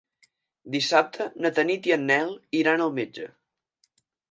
[0.75, 3.31] Dissabte na Tanit i en Nel iran al metge.